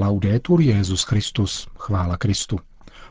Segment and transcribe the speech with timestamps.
[0.00, 2.58] Laudetur Jezus Christus, chvála Kristu.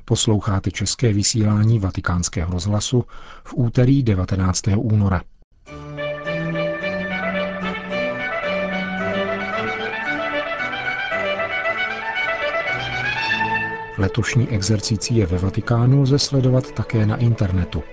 [0.06, 3.06] Posloucháte české vysílání Vatikánského rozhlasu
[3.44, 4.62] v úterý 19.
[4.78, 5.22] února.
[13.98, 17.84] Letošní exercici je ve Vatikánu lze sledovat také na internetu.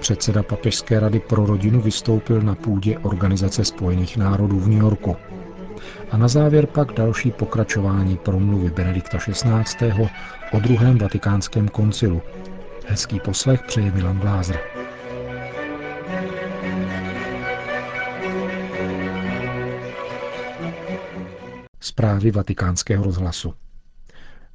[0.00, 5.16] Předseda Papežské rady pro rodinu vystoupil na půdě Organizace spojených národů v New Yorku.
[6.10, 9.92] A na závěr pak další pokračování promluvy Benedikta XVI.
[10.52, 12.22] o druhém vatikánském koncilu.
[12.86, 14.60] Hezký poslech přeje Milan Glázer.
[21.80, 23.54] Zprávy vatikánského rozhlasu.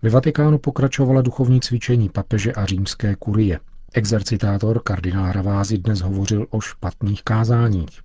[0.02, 3.59] Ve Vatikánu pokračovala duchovní cvičení papeže a římské kurie.
[3.94, 8.02] Exercitátor kardinál Ravázi dnes hovořil o špatných kázáních.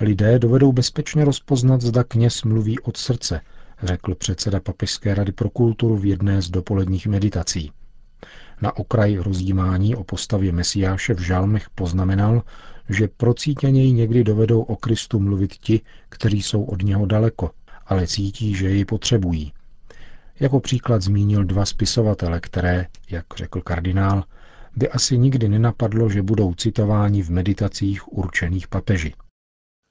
[0.00, 3.40] Lidé dovedou bezpečně rozpoznat, zda kněz mluví od srdce,
[3.82, 7.72] řekl předseda Papežské rady pro kulturu v jedné z dopoledních meditací.
[8.60, 12.42] Na okraj rozjímání o postavě Mesiáše v žalmech poznamenal,
[12.88, 17.50] že procítěněji někdy dovedou o Kristu mluvit ti, kteří jsou od něho daleko,
[17.86, 19.52] ale cítí, že jej potřebují.
[20.40, 24.24] Jako příklad zmínil dva spisovatele, které, jak řekl kardinál,
[24.76, 29.14] by asi nikdy nenapadlo, že budou citováni v meditacích určených papeži.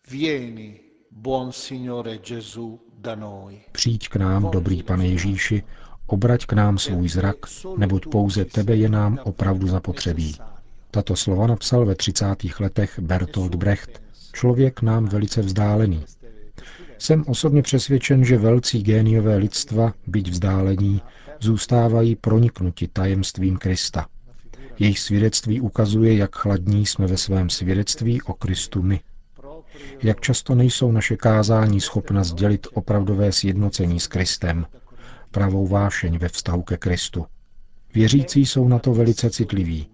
[0.10, 0.80] Vieni,
[1.12, 3.62] buon Signore Gesù, da noi.
[3.72, 5.64] Přijď k nám, dobrý pane Ježíši,
[6.08, 7.36] obrať k nám svůj zrak,
[7.78, 10.36] neboť pouze tebe je nám opravdu zapotřebí.
[10.92, 12.26] Tato slova napsal ve 30.
[12.60, 14.02] letech Bertolt Brecht,
[14.34, 16.04] člověk nám velice vzdálený.
[16.98, 21.02] Jsem osobně přesvědčen, že velcí géniové lidstva, byť vzdálení,
[21.40, 24.08] zůstávají proniknuti tajemstvím Krista.
[24.80, 29.00] Jejich svědectví ukazuje, jak chladní jsme ve svém svědectví o Kristu my.
[30.04, 34.66] Jak často nejsou naše kázání schopna sdělit opravdové sjednocení s Kristem,
[35.32, 37.26] pravou vášeň ve vztahu ke Kristu.
[37.94, 39.88] Věřící jsou na to velice citliví.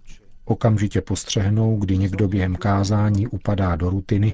[0.45, 4.33] Okamžitě postřehnou, kdy někdo během kázání upadá do rutiny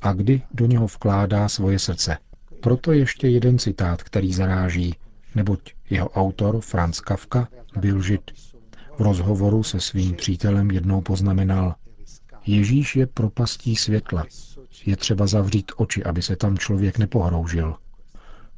[0.00, 2.18] a kdy do něho vkládá svoje srdce.
[2.60, 4.94] Proto ještě jeden citát, který zaráží,
[5.34, 5.60] neboť
[5.90, 8.30] jeho autor, Franz Kafka, byl žid.
[8.98, 11.74] V rozhovoru se svým přítelem jednou poznamenal,
[12.46, 14.26] Ježíš je propastí světla.
[14.86, 17.76] Je třeba zavřít oči, aby se tam člověk nepohroužil.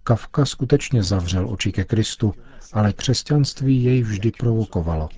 [0.04, 2.34] Kafka skutečně zavřel oči ke Kristu,
[2.72, 5.08] ale křesťanství jej vždy provokovalo.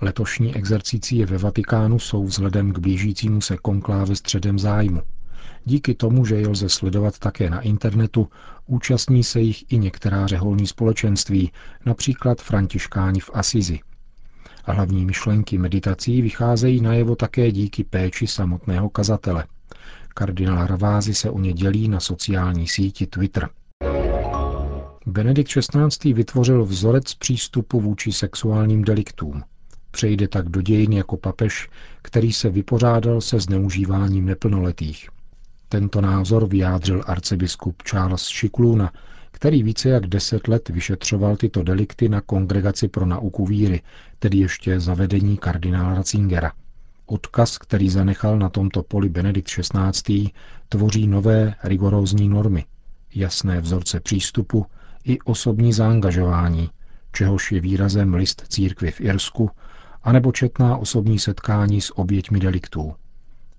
[0.00, 5.02] Letošní exercicie ve Vatikánu jsou vzhledem k blížícímu se konkláve středem zájmu.
[5.64, 8.28] Díky tomu, že je lze sledovat také na internetu,
[8.66, 11.52] účastní se jich i některá řeholní společenství,
[11.86, 13.80] například františkáni v Asizi.
[14.66, 19.44] A hlavní myšlenky meditací vycházejí najevo také díky péči samotného kazatele.
[20.08, 23.48] Kardinál Ravázy se o ně dělí na sociální síti Twitter.
[25.06, 26.12] Benedikt XVI.
[26.12, 29.42] vytvořil vzorec přístupu vůči sexuálním deliktům.
[29.90, 31.68] Přejde tak do dějin jako papež,
[32.02, 35.08] který se vypořádal se zneužíváním neplnoletých.
[35.68, 38.92] Tento názor vyjádřil arcibiskup Charles Šikluna,
[39.36, 43.82] který více jak deset let vyšetřoval tyto delikty na Kongregaci pro nauku víry,
[44.18, 46.52] tedy ještě zavedení kardinála Ratzingera.
[47.06, 50.30] Odkaz, který zanechal na tomto poli Benedikt XVI.,
[50.68, 52.64] tvoří nové rigorózní normy,
[53.14, 54.66] jasné vzorce přístupu
[55.04, 56.70] i osobní zaangažování,
[57.12, 59.50] čehož je výrazem list církvy v Irsku,
[60.02, 62.94] anebo četná osobní setkání s oběťmi deliktů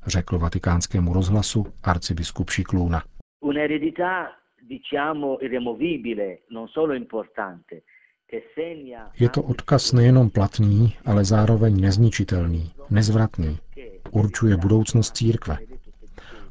[0.08, 3.04] řekl vatikánskému rozhlasu arcibiskup Šiklůna.
[9.20, 13.58] Je to odkaz nejenom platný, ale zároveň nezničitelný, nezvratný.
[14.12, 15.58] Určuje budoucnost církve.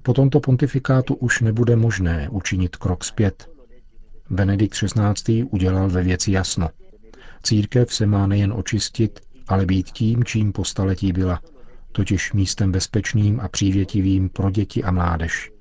[0.02, 3.50] Po tomto pontifikátu už nebude možné učinit krok zpět.
[4.30, 5.42] Benedikt XVI.
[5.44, 6.68] udělal ve věci jasno.
[7.42, 11.40] Církev se má nejen očistit, ale být tím, čím po staletí byla–
[11.96, 15.55] totiž místem bezpečným a přívětivým pro děti a mládež.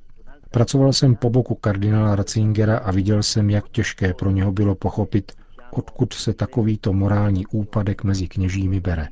[0.55, 5.31] Pracoval jsem po boku kardinála Ratzingera a viděl jsem, jak těžké pro něho bylo pochopit,
[5.71, 9.07] odkud se takovýto morální úpadek mezi kněžími bere.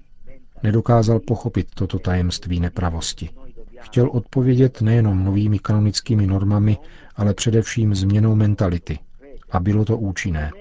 [0.63, 3.29] Nedokázal pochopit toto tajemství nepravosti.
[3.79, 6.77] Chtěl odpovědět nejenom novými kanonickými normami,
[7.15, 8.99] ale především změnou mentality.
[9.51, 10.51] A bylo to účinné.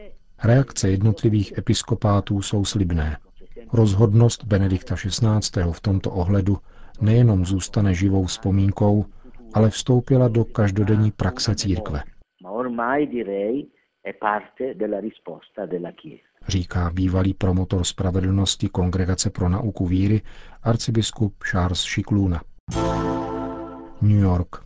[0.45, 3.17] Reakce jednotlivých episkopátů jsou slibné.
[3.73, 5.63] Rozhodnost Benedikta XVI.
[5.73, 6.59] v tomto ohledu
[7.01, 9.05] nejenom zůstane živou vzpomínkou,
[9.55, 12.03] ale vstoupila do každodenní praxe církve.
[16.49, 20.23] Říká bývalý promotor spravedlnosti Kongregace pro nauku víry
[20.63, 22.41] arcibiskup Charles Šikluna.
[24.03, 24.57] New York.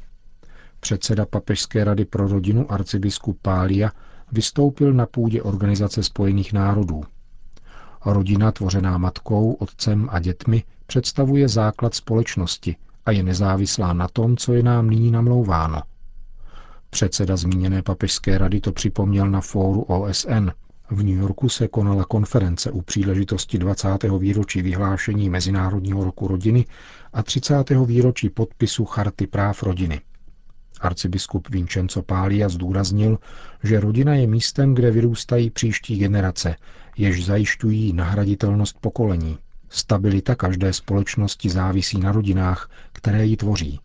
[0.81, 3.91] Předseda Papežské rady pro rodinu arcibiskup Pália
[4.33, 7.05] vystoupil na půdě Organizace spojených národů.
[8.07, 12.77] Rodina tvořená matkou, otcem a dětmi představuje základ společnosti
[13.07, 15.83] a je nezávislá na tom, co je nám nyní namlouváno.
[16.91, 20.51] Předseda zmíněné papežské rady to připomněl na fóru OSN.
[20.91, 23.89] V New Yorku se konala konference u příležitosti 20.
[24.19, 26.65] výročí vyhlášení Mezinárodního roku rodiny
[27.13, 27.71] a 30.
[27.87, 30.01] výročí podpisu Charty práv rodiny.
[30.81, 33.19] Arcibiskup Vincenzo Pália zdůraznil,
[33.63, 36.57] že rodina je místem, kde vyrůstají příští generace,
[36.97, 39.39] jež zajišťují nahraditelnost pokolení.
[39.69, 43.81] Stabilita každé společnosti závisí na rodinách, které ji tvoří.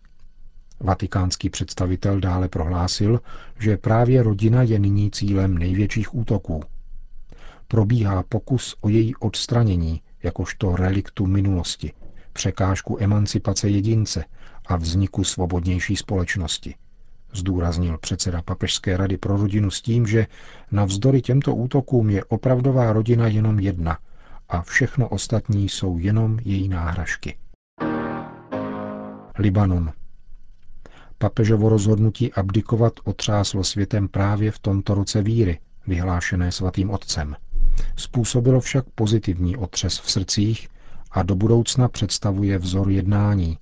[0.80, 3.22] Vatikánský představitel dále prohlásil,
[3.60, 6.64] že právě rodina je nyní cílem největších útoků.
[7.68, 11.94] Probíhá pokus o její odstranění jakožto reliktu minulosti,
[12.34, 14.26] překážku emancipace jedince
[14.66, 16.76] a vzniku svobodnější společnosti.
[17.34, 20.28] Zdůraznil předseda Papežské rady pro rodinu s tím, že
[20.72, 23.98] navzdory těmto útokům je opravdová rodina jenom jedna
[24.52, 27.38] a všechno ostatní jsou jenom její náhražky.
[29.40, 29.92] Libanon.
[31.18, 37.36] Papežovo rozhodnutí abdikovat otřáslo světem právě v tomto roce víry, vyhlášené svatým otcem.
[37.96, 40.68] Způsobilo však pozitivní otřes v srdcích
[41.12, 43.58] a do budoucna představuje vzor jednání,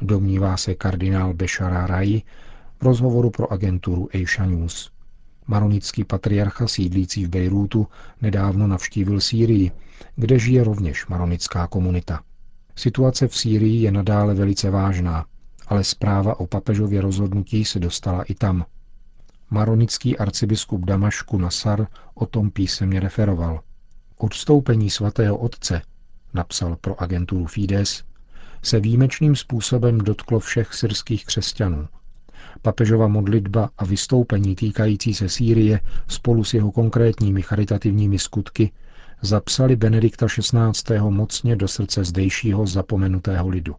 [0.00, 2.22] domnívá se kardinál Bešara Rai
[2.80, 4.93] v rozhovoru pro agenturu Asia News.
[5.46, 7.86] Maronický patriarcha sídlící v Bejrútu
[8.20, 9.72] nedávno navštívil Sýrii,
[10.16, 12.20] kde žije rovněž maronická komunita.
[12.76, 15.26] Situace v Sýrii je nadále velice vážná,
[15.66, 18.64] ale zpráva o papežově rozhodnutí se dostala i tam.
[19.50, 23.60] Maronický arcibiskup Damašku Nasar o tom písemně referoval.
[24.16, 25.82] Odstoupení svatého otce,
[26.34, 28.04] napsal pro agenturu Fides,
[28.62, 31.88] se výjimečným způsobem dotklo všech syrských křesťanů.
[32.62, 38.72] Papežova modlitba a vystoupení týkající se Sýrie spolu s jeho konkrétními charitativními skutky
[39.22, 41.00] zapsali Benedikta XVI.
[41.00, 43.76] mocně do srdce zdejšího zapomenutého lidu.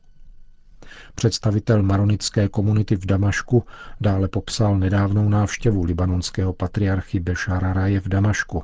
[1.15, 3.63] Představitel maronické komunity v Damašku
[4.01, 8.63] dále popsal nedávnou návštěvu libanonského patriarchy Bešara Raje v Damašku,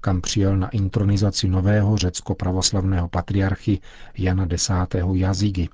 [0.00, 3.80] kam přijel na intronizaci nového řecko-pravoslavného patriarchy
[4.18, 4.70] Jana X.
[5.14, 5.68] Jazigy.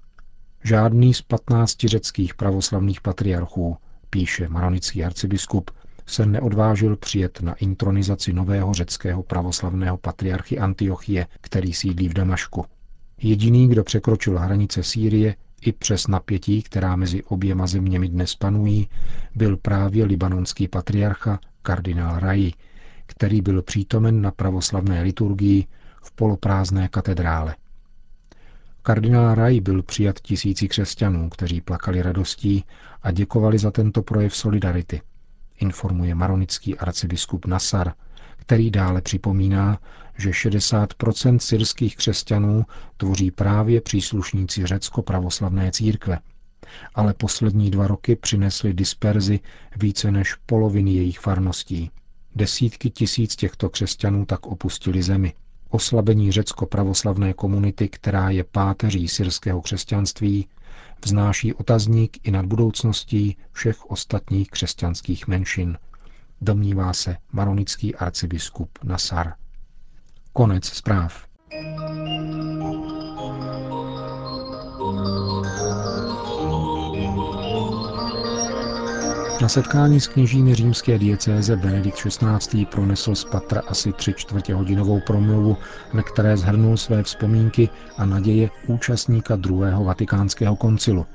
[0.65, 3.77] Žádný z patnácti řeckých pravoslavných patriarchů,
[4.11, 5.71] píše maronický arcibiskup,
[6.07, 12.65] se neodvážil přijet na intronizaci nového řeckého pravoslavného patriarchy Antiochie, který sídlí v Damašku.
[13.23, 18.89] Jediný, kdo překročil hranice Sýrie i přes napětí, která mezi oběma zeměmi dnes panují,
[19.35, 22.53] byl právě libanonský patriarcha kardinál Raji,
[23.07, 25.67] který byl přítomen na pravoslavné liturgii
[26.03, 27.55] v poloprázdné katedrále.
[28.85, 32.65] Kardinál Raj byl přijat tisíci křesťanů, kteří plakali radostí
[33.03, 35.03] a děkovali za tento projev solidarity,
[35.61, 37.93] informuje maronický arcibiskup Nasar,
[38.37, 39.79] který dále připomíná,
[40.19, 42.65] že 60% syrských křesťanů
[42.97, 46.19] tvoří právě příslušníci řecko-pravoslavné církve.
[46.95, 49.41] Ale poslední dva roky přinesly disperzi
[49.77, 51.91] více než poloviny jejich farností.
[52.37, 55.35] Desítky tisíc těchto křesťanů tak opustili zemi.
[55.75, 60.49] Oslabení řecko-pravoslavné komunity, která je páteří syrského křesťanství,
[61.05, 65.79] vznáší otazník i nad budoucností všech ostatních křesťanských menšin,
[66.41, 69.33] domnívá se maronický arcibiskup Nasar.
[70.33, 71.27] Konec zpráv.
[79.43, 82.67] Na setkání s kněžími římské diecéze Benedikt XVI.
[82.67, 85.57] pronesl z patra asi tři čtvrtě hodinovou promluvu,
[85.93, 91.07] ve které zhrnul své vzpomínky a naděje účastníka druhého vatikánského koncilu.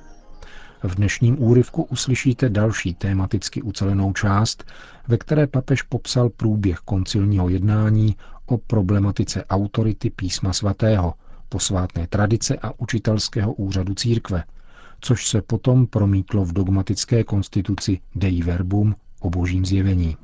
[0.84, 4.64] V dnešním úryvku uslyšíte další tématicky ucelenou část,
[5.08, 8.16] ve které papež popsal průběh koncilního jednání
[8.46, 11.14] o problematice autority písma svatého,
[11.50, 14.44] posvátné tradice a učitelského úřadu církve–
[15.02, 20.18] což se potom promítlo v dogmatické konstituci Dei Verbum o božím zjevení.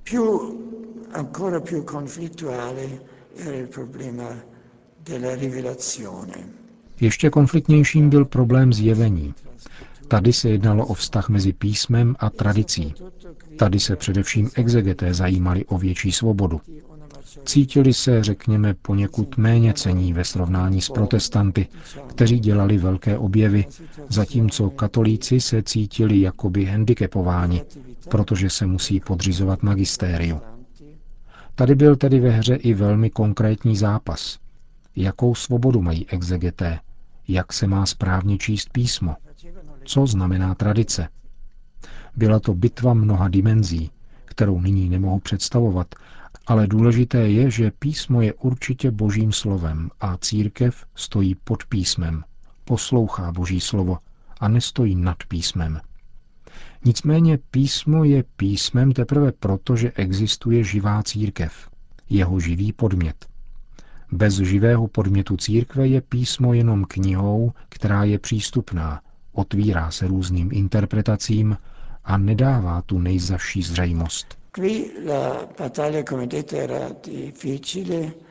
[7.01, 9.33] Ještě konfliktnějším byl problém zjevení.
[10.07, 12.93] Tady se jednalo o vztah mezi písmem a tradicí.
[13.57, 16.61] Tady se především exegeté zajímali o větší svobodu.
[17.45, 21.67] Cítili se, řekněme, poněkud méně cení ve srovnání s protestanty,
[22.07, 23.65] kteří dělali velké objevy,
[24.09, 27.61] zatímco katolíci se cítili jakoby handicapováni,
[28.09, 30.41] protože se musí podřizovat magistériu.
[31.55, 34.39] Tady byl tedy ve hře i velmi konkrétní zápas.
[34.95, 36.79] Jakou svobodu mají exegeté?
[37.27, 39.15] Jak se má správně číst písmo?
[39.85, 41.07] Co znamená tradice?
[42.15, 43.91] Byla to bitva mnoha dimenzí,
[44.25, 45.95] kterou nyní nemohu představovat,
[46.47, 52.23] ale důležité je, že písmo je určitě božím slovem a církev stojí pod písmem,
[52.65, 53.97] poslouchá boží slovo
[54.39, 55.79] a nestojí nad písmem.
[56.85, 61.69] Nicméně písmo je písmem teprve proto, že existuje živá církev,
[62.09, 63.25] jeho živý podmět.
[64.11, 71.57] Bez živého podmětu církve je písmo jenom knihou, která je přístupná, otvírá se různým interpretacím
[72.03, 74.42] a nedává tu nejzavší zřejmost.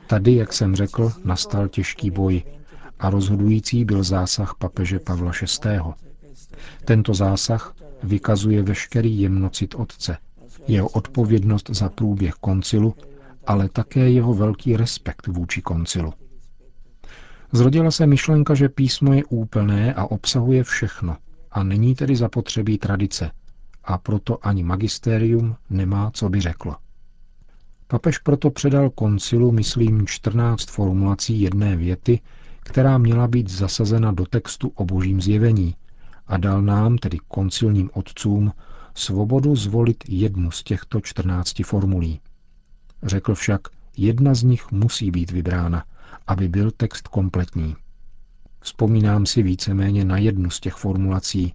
[0.07, 2.43] Tady, jak jsem řekl, nastal těžký boj
[2.99, 5.33] a rozhodující byl zásah papeže Pavla
[5.64, 5.79] VI.
[6.85, 10.17] Tento zásah vykazuje veškerý jemnocit otce,
[10.67, 12.95] jeho odpovědnost za průběh koncilu,
[13.47, 16.12] ale také jeho velký respekt vůči koncilu.
[17.52, 21.17] Zrodila se myšlenka, že písmo je úplné a obsahuje všechno
[21.50, 23.31] a není tedy zapotřebí tradice,
[23.84, 26.76] a proto ani magistérium nemá, co by řeklo.
[27.86, 32.20] Papež proto předal koncilu, myslím, 14 formulací jedné věty,
[32.60, 35.74] která měla být zasazena do textu o božím zjevení
[36.26, 38.52] a dal nám, tedy koncilním otcům,
[38.94, 42.20] svobodu zvolit jednu z těchto 14 formulí.
[43.02, 43.60] Řekl však,
[43.96, 45.84] jedna z nich musí být vybrána,
[46.26, 47.76] aby byl text kompletní.
[48.60, 51.54] Vzpomínám si víceméně na jednu z těch formulací,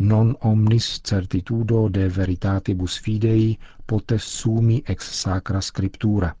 [0.00, 6.34] non omnis certitudo de veritatibus fidei potes sumi ex sacra scriptura.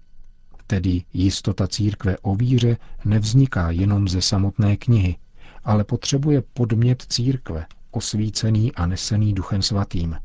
[0.66, 5.16] Tedy jistota církve o víře nevzniká jenom ze samotné knihy,
[5.64, 10.16] ale potřebuje podmět církve, osvícený a nesený duchem svatým.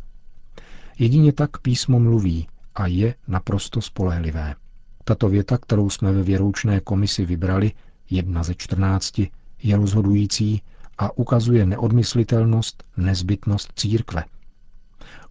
[0.99, 4.55] Jedině tak písmo mluví a je naprosto spolehlivé.
[5.03, 7.71] Tato věta, kterou jsme ve věroučné komisi vybrali,
[8.09, 9.31] jedna ze čtrnácti,
[9.63, 10.61] je rozhodující
[10.97, 14.23] a ukazuje neodmyslitelnost, nezbytnost církve.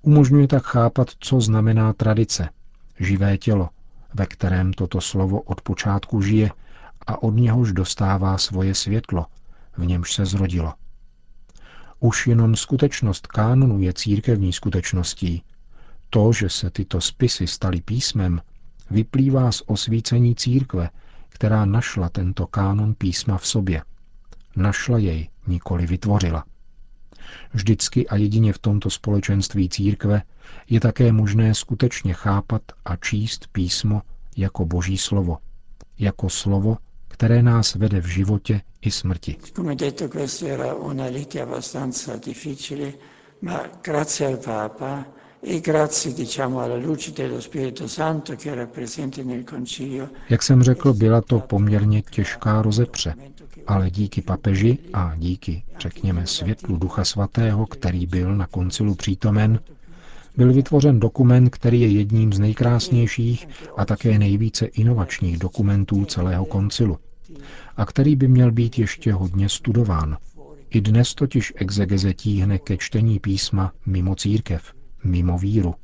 [0.02, 2.49] Umožňuje tak chápat, co znamená tradice,
[3.00, 3.68] živé tělo,
[4.14, 6.50] ve kterém toto slovo od počátku žije
[7.06, 9.26] a od něhož dostává svoje světlo,
[9.76, 10.75] v němž se zrodilo.
[12.00, 15.42] Už jenom skutečnost kánonu je církevní skutečností.
[16.11, 18.40] To, že se tyto spisy staly písmem,
[18.90, 20.90] vyplývá z osvícení církve,
[21.28, 23.83] která našla tento kánon písma v sobě.
[24.57, 26.45] Našla jej, nikoli vytvořila.
[27.53, 30.23] Vždycky a jedině v tomto společenství církve
[30.71, 34.03] je také možné skutečně chápat a číst písmo
[34.37, 35.39] jako boží slovo,
[35.99, 36.77] jako slovo,
[37.09, 39.37] které nás vede v životě i smrti.
[39.47, 39.67] E
[50.31, 53.15] Jak jsem řekl, byla to poměrně těžká rozepře,
[53.66, 59.61] ale díky papeži a díky, řekněme, světlu Ducha Svatého, který byl na koncilu přítomen,
[60.37, 66.99] byl vytvořen dokument, který je jedním z nejkrásnějších a také nejvíce inovačních dokumentů celého koncilu
[67.76, 70.16] a který by měl být ještě hodně studován.
[70.71, 74.73] I dnes totiž exegeze tíhne ke čtení písma mimo církev,
[75.04, 75.75] mimo víru,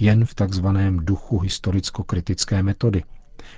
[0.00, 3.02] jen v takzvaném duchu historicko-kritické metody,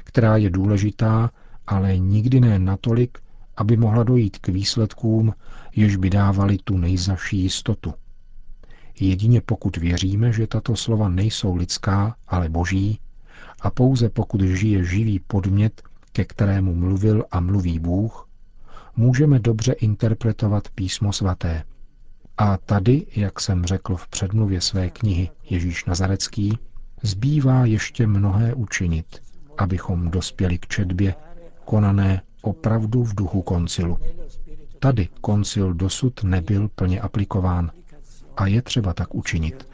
[0.05, 1.31] která je důležitá,
[1.67, 3.19] ale nikdy ne natolik,
[3.57, 5.35] aby mohla dojít k výsledkům,
[5.77, 7.95] jež by dávali tu nejzaší jistotu.
[9.01, 13.01] Jedině pokud věříme, že tato slova nejsou lidská, ale boží,
[13.61, 15.83] a pouze pokud žije živý podmět,
[16.13, 18.29] ke kterému mluvil a mluví Bůh,
[18.97, 21.65] můžeme dobře interpretovat písmo svaté.
[22.39, 26.59] A tady, jak jsem řekl v předmluvě své knihy Ježíš Nazarecký,
[27.03, 29.23] zbývá ještě mnohé učinit,
[29.59, 31.15] abychom dospěli k četbě,
[31.65, 33.99] konané opravdu v duchu koncilu.
[34.79, 37.71] Tady koncil dosud nebyl plně aplikován
[38.37, 39.69] a je třeba tak učinit.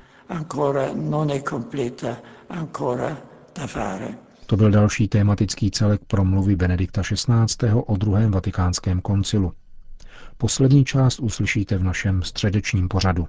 [4.46, 7.70] To byl další tématický celek promluvy Benedikta XVI.
[7.86, 9.52] o druhém vatikánském koncilu.
[10.38, 13.28] Poslední část uslyšíte v našem středečním pořadu.